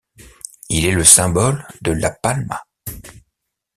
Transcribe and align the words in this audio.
Il 0.71 0.87
est 0.87 0.93
le 0.95 1.03
symbole 1.03 1.63
de 1.83 1.91
La 1.91 2.09
Palma. 2.09 2.63